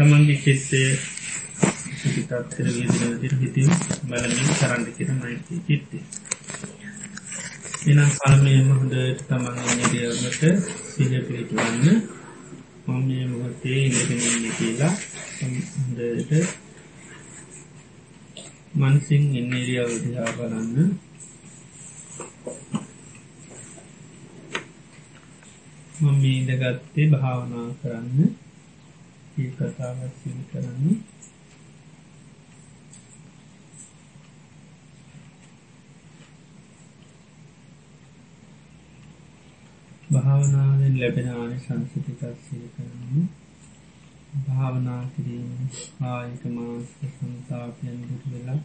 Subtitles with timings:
[0.00, 0.80] තමන්ගේ චිත්තය
[2.00, 3.70] සිතත්තර විදින විදිර හිතින්
[4.06, 6.04] බලමින් කරන්න කිර මයිති චිත්තේ
[7.86, 10.42] එනම් පළමයම හොඳට තමන් නිදියවමට
[10.86, 11.86] සිහ පිළිටවන්න
[12.86, 14.94] මම මේ මොහොතේ ඉඳගෙන කියලා
[15.38, 16.32] හොඳට
[18.74, 20.76] මනසින් එන්න එරියාව දිහා බලන්න.
[25.96, 28.30] මම මේ ඉඳගත්තේ භාවනා කරන්න.
[29.40, 30.96] ඒ කතාවත් සිදු කරන්න.
[40.10, 43.30] භාවනාවෙන් ලැබෙන ආනි සංසිතිකත් සිදු කරන්න.
[44.40, 45.70] භාවනා කිරීම
[46.06, 48.60] ආයක මාස්ක සංතාපයන් දුර වෙලා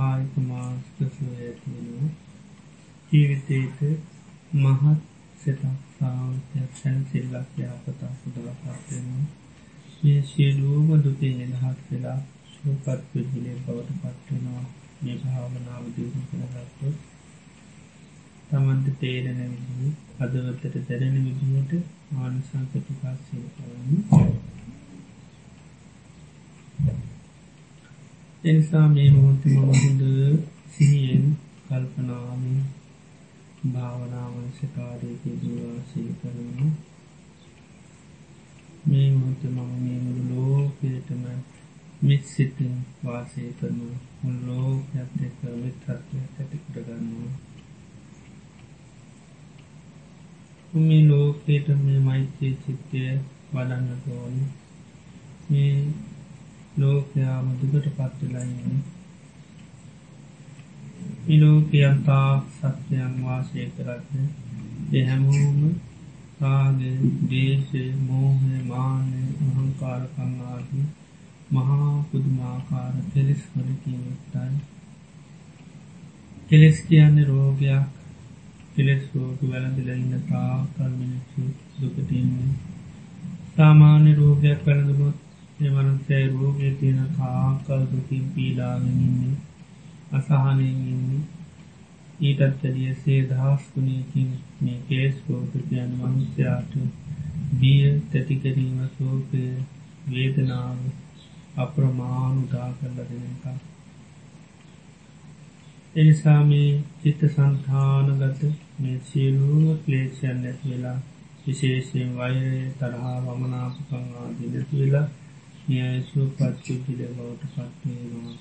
[0.00, 2.10] ආයක මාස්ක සුව ඇතිවෙනවා
[3.10, 3.78] ජීවිතයට
[4.56, 5.00] මහත්
[5.38, 5.64] සිතක්
[5.94, 9.43] සාවත්‍යයක් සැන සිල්ලක් යහපතා සුදවපත්වෙනවා
[10.04, 12.18] මේ සියලූම දුතින් නිදහත් වෙලා
[12.50, 14.64] සුවපත් පුද්ගලය බවට පත්වෙනවා
[15.00, 16.94] මේ භාවනාව දියුණු කරගත්තු
[18.48, 19.88] තමන්ට තේරෙන විදිහි
[20.20, 21.72] අදවත්තට දැරෙන විදිහට
[22.16, 24.52] ආනිසංකටිකාශය කරන්න
[28.44, 30.02] එනිසා මේ මොහොතම හොඳ
[30.70, 31.28] සිහියෙන්
[31.66, 32.58] කල්පනාමින්
[33.66, 36.72] භාවනාවංශකාරයක දවාසී කරනවා.
[38.84, 39.83] මේ මොහොත මම මේ මුළු ලෝකයටම
[42.04, 43.78] මිත් සිතින් වාසය කරන
[44.20, 47.32] මුල් ලෝකයක් එක්ක මිත්‍රත්වය ඇති කරගන්නවා
[50.78, 53.00] මේ ලෝකයට මේ මෛත්‍රී චිත්තය
[53.52, 54.36] වඩන්නට ඕන.
[55.46, 55.76] මේ
[56.76, 58.80] ලෝකයාම දුකට පත්වෙලයින්නේ
[61.24, 64.24] මිලෝකයන්තා සත්‍යයන් වාසය කරත්න
[64.94, 65.60] එහැමෝම
[66.40, 66.80] රාග
[67.30, 70.86] දේශය මෝහය මානය අහංකාරකංආදී
[71.54, 74.54] මහා පුදුමාකාර කෙලෙස් වලකින්යුක්තයි
[76.48, 77.84] කෙලෙස් කියන්නේ රෝගයක්.
[78.74, 81.42] කෙලෙස් රෝග වැළඳල ඉන්න තා කල්මිනිස්සු
[81.78, 82.50] දුකතින්නේ
[83.52, 85.18] සාමාන්‍ය රෝගයක් වැළඳලොත්
[85.60, 89.36] එමනසේ රෝගය තියෙන කාකල් දුකින් පීඩාගෙනන්නේ
[90.12, 91.22] අසාහනයෙන් ඉන්නේ.
[92.20, 96.72] ඊටත් ඇඩිය සේ දහස් ගුණයකින් මේ කේස් රෝගකයන් මනුස්්‍යයාට
[97.58, 99.42] බිය තැතිකරීම සෝකය
[100.10, 100.78] වේදනාව
[101.56, 103.58] අප්‍රමාණුදා කරල දෙනකා
[105.94, 106.70] එනිසා මේ
[107.00, 108.40] චිත්ත සන්තානගත
[108.78, 110.96] මේ සියලූම ක්ලේෂයන් නැති වෙලා
[111.42, 112.38] විශේෂයෙන් වය
[112.78, 115.06] තරහා වමනාපකං ආදී නැති වෙලා
[115.66, 118.34] නියසු පත්චුපිල බවට පත්වේවා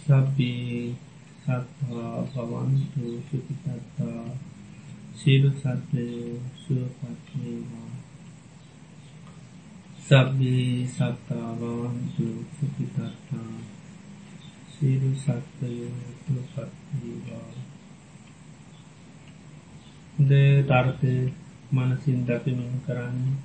[0.00, 0.94] සබ්බේ
[1.38, 4.24] සත්වා භවන්තු සුපිතත්තා
[5.16, 7.99] සීලු සත්වයෝ සුවපත්වේවා
[10.10, 13.50] සබ්බේ සත්තා භවන්තු සුපිතත්තා
[14.70, 15.90] සීලු සත්වයෝ
[16.22, 17.50] සුවපත්වේවා
[20.22, 21.14] ද ටර්ථය
[21.72, 23.36] මනසින් දකිමින් කරන්නේ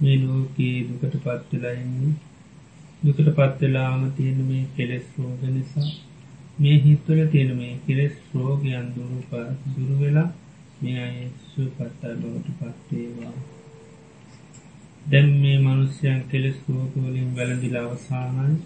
[0.00, 2.12] මේ ලෝකයේ දුකට පත්වෙලයින්නේ
[3.02, 5.88] දුකට පත්වෙලාම තියෙන මේ කෙලෙස් රෝග නිසා
[6.58, 9.34] මේ හිත්වල තියෙන මේ කෙලෙස් රෝගයන් දුරුප
[9.72, 10.28] දුරුවෙලා
[10.80, 13.36] මේ අය සුපත්තා බවට පත්තේවා
[15.06, 18.56] දැම් මේ මනුස්්‍යයන් කෙලෙස් රෝගවලින් වැළඳිලා අවසානයි.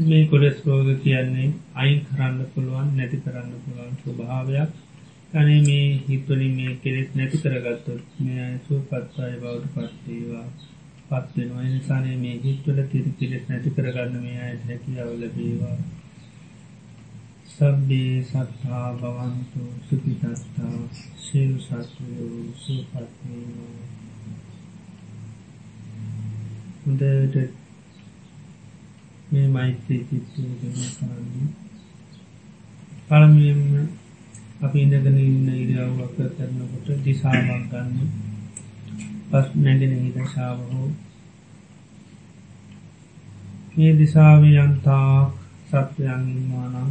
[0.00, 4.70] මේ කොඩෙස් රෝග කියන්නේ අයින් කරන්න පුළුවන් නැති කරන්න පුළුවන් ස්වභාවයක්.
[5.32, 10.46] අනේ මේ හිත්වලින් මේ කෙලෙස් නැති කරගත්තොත් මේ අයසු පත්සාය බවට පත්තේවා
[11.08, 15.78] පත්වෙනවා නිසානේ මේ හිත්වල තිරි කෙලෙස් නැති කරගන්න මේ අයට හැකියාව ලැබේවා.
[17.50, 20.76] සබ්බේ සත්හා භවන්තු සුපිතත්තා
[21.18, 23.80] සිල් සත්වයෝ සුපත්වේවා
[26.82, 27.36] හොඳට
[29.30, 31.48] මේ මෛත්‍රී චිත්තය ගම කරන්නේ.
[33.06, 33.60] පළමියම
[34.60, 38.08] අපි ඉඳගෙන ඉන්න ඉරියව්වක් කරනකොට දිසාවක් ගන්න.
[39.30, 40.88] පස් නැගෙන හිදශාව හෝ.
[43.74, 45.12] මේ දිසාව යන්තා
[45.68, 46.90] සත්වයන් ඉන්නවානම්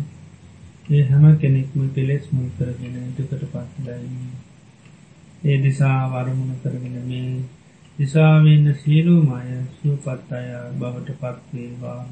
[0.89, 3.97] ඒ හැම කෙනෙක්ම කෙලෙස් මුල් කරගෙන දුකට පත්ලයි
[5.43, 7.43] ඒ දිසා වරමුණ කරගෙන මේ
[7.99, 12.03] දිසාවෙන්න සියලුමය සුවපත් අය බවට පත්වේවා.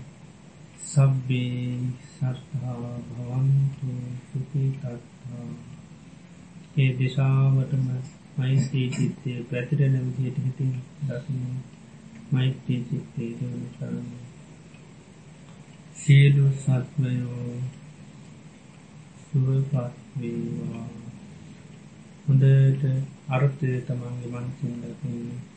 [0.84, 2.76] සබ්බේ සත්හා
[3.08, 3.94] භවන්තු
[4.26, 5.48] සුපිතත්තා
[6.78, 7.88] ඒ දිශාවටම
[8.38, 10.76] මයිස්තී චිත්තය පැතිරෙන විදියට හිතින්
[11.06, 11.42] දකින
[12.32, 14.08] මෛත්‍රී චිත්තේ දවන කරන්න.
[15.98, 17.52] සියලු සත්වයෝ
[19.26, 20.88] සුවපත්වේවා.
[22.26, 22.84] හොඳට
[23.30, 25.57] අර්ථය තමන්ගේ මනසින් දකින්නේ.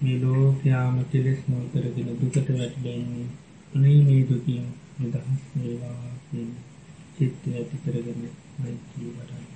[0.00, 3.26] මේ ලෝකයාම කෙලෙස් මුල් කරගෙන දුකට වැටබෙන්නේ
[3.74, 4.64] අනේ මේ දුකින්
[4.96, 6.50] නිදහස් වේවා කියන
[7.16, 8.20] චිත්ත ඇති කරගෙන
[8.56, 9.46] මෛත්‍රී වඩන්න.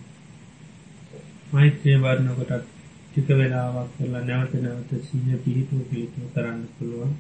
[1.53, 2.67] මෛත්‍රය වරණකොටත්
[3.09, 7.13] ටික වෙලාවක් කරලා නැවත නැවත සිහ පිහිටුව පිළිතුව කරන්න පුළුවන්.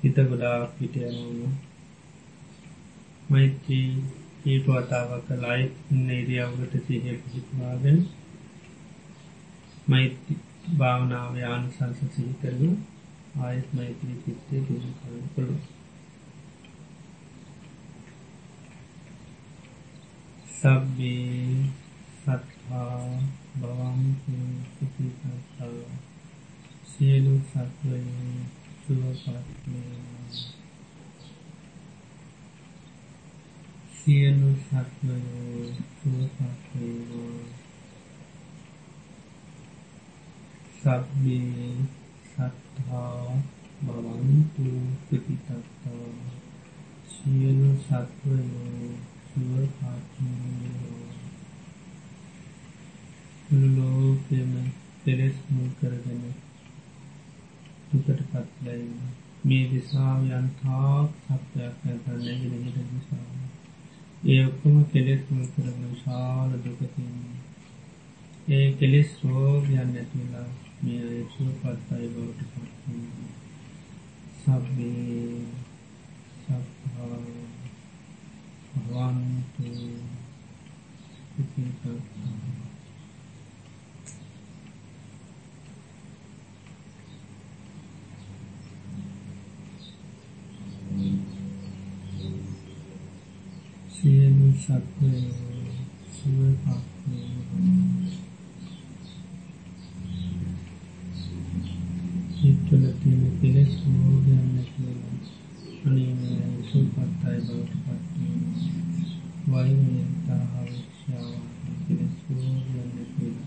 [0.00, 1.54] හිත ගොඩා පිට යනවන
[3.28, 3.88] මෛත්‍රී
[4.46, 5.64] ඒට වතාවක් කලායි
[6.14, 7.98] ඉරියව්ගට සිහ පිහිටවාගෙන
[9.88, 12.76] මෛත්‍රී භාවනාව ආනුසංස සිහි කරන
[13.38, 15.64] ආයත් මෛත්‍රී චිත්තය දුරු කරන්න පුළුවන්.
[20.56, 21.70] සබ්බේ
[22.18, 23.00] සත්හා
[23.56, 24.36] බවන්තු
[24.72, 25.72] සුපිසත්තා
[26.88, 28.36] සියලු සත්වයෝ
[28.82, 30.28] සුවපත්වේවා
[33.96, 36.65] සියලු සත්වයෝ සුවපත්වේවා
[40.86, 41.74] සබ්බේ
[42.24, 43.36] සත්හා
[43.82, 44.66] බවන්තු
[45.02, 46.10] සුපිසත්තා
[47.08, 48.90] සියලු සත්වයෝ
[53.76, 54.52] ලෝකෙම
[55.02, 56.22] පෙරෙස් මුල් කරගෙන
[57.88, 58.86] දුකට පත්ලයි
[59.44, 61.10] මේ දිසාාව යන්තාක්
[61.40, 61.56] සත්‍යයක්
[61.86, 67.36] ඇත නැගෙන හිට දිසාාව ඒ ඔක්කොම කෙලෙස් මුල් කරන ශාල දුකතින්නේ
[68.50, 70.48] ඒ කෙලෙස් රෝගයන් නැතිලා
[70.82, 72.84] මේ අයසුව පත්තයි බවට පත්
[74.40, 75.40] සබ්බේ
[76.40, 77.18] සත්හා
[78.74, 79.64] භවන්තු
[81.30, 81.98] සුඛිතං
[93.96, 95.56] සියලු සත්වයෝ
[96.12, 98.35] සුවපත් හිතවල
[109.46, 111.26] පත් වෛරය තරහව ශාව
[111.86, 113.46] කෙලෙස් රෝගයන් නැතිවෙලා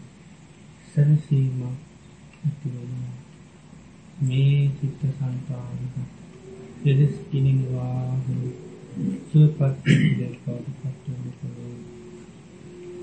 [0.90, 3.14] සරසීම ඇති වෙනවා
[4.22, 5.94] මේ චිත්ත සංකාරික
[6.82, 8.04] දෙදස් කිනිවා
[9.28, 9.86] සුවපත්
[10.18, 11.80] දෙකවට පත්වන පුළුවන්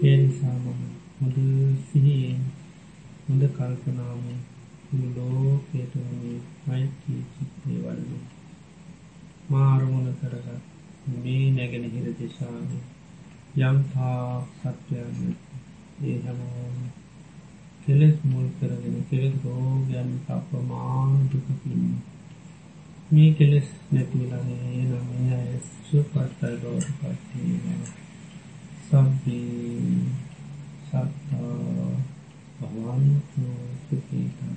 [0.03, 0.85] ඒ නිසා මම
[1.19, 1.35] මුද
[1.87, 2.45] සිහියෙන්
[3.23, 4.39] හොඳ කල්පනාවෙන්
[4.91, 8.21] ලෝකයට වනේ මෛත්‍රී චිත්තය වන්නේ
[9.49, 10.47] මාරමුණ කරගත්
[11.15, 12.69] මේ නැගෙන හිර දෙශාව
[13.59, 15.35] යම්තා සත්‍යයන්
[16.03, 16.77] ඒ හැමෝම
[17.81, 21.85] කෙලෙස් මුල් කරගෙන කෙලෙස් රෝගයන් අප්‍රමාණ දුකකින්න
[23.09, 25.49] මේ කෙලෙස් නැතිවලනේ නම් අය
[25.85, 27.83] සුපත්තයි බවට පත්වීම
[28.83, 30.03] සබ්බී
[30.83, 31.91] සත්තා
[32.59, 33.45] භවන්තු
[33.85, 34.56] සුඛිතත්තා